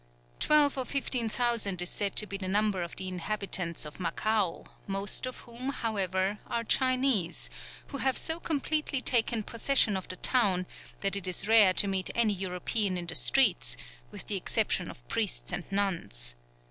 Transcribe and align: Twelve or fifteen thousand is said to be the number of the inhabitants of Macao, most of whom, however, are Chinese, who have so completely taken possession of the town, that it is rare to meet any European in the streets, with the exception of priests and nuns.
Twelve 0.39 0.79
or 0.79 0.85
fifteen 0.85 1.29
thousand 1.29 1.79
is 1.79 1.91
said 1.91 2.15
to 2.15 2.25
be 2.25 2.35
the 2.35 2.47
number 2.47 2.81
of 2.81 2.95
the 2.95 3.07
inhabitants 3.07 3.85
of 3.85 3.99
Macao, 3.99 4.65
most 4.87 5.27
of 5.27 5.37
whom, 5.41 5.69
however, 5.69 6.39
are 6.47 6.63
Chinese, 6.63 7.51
who 7.89 7.99
have 7.99 8.17
so 8.17 8.39
completely 8.39 8.99
taken 8.99 9.43
possession 9.43 9.95
of 9.95 10.07
the 10.07 10.15
town, 10.15 10.65
that 11.01 11.15
it 11.15 11.27
is 11.27 11.47
rare 11.47 11.73
to 11.73 11.87
meet 11.87 12.09
any 12.15 12.33
European 12.33 12.97
in 12.97 13.05
the 13.05 13.13
streets, 13.13 13.77
with 14.09 14.25
the 14.25 14.37
exception 14.37 14.89
of 14.89 15.07
priests 15.07 15.53
and 15.53 15.71
nuns. 15.71 16.33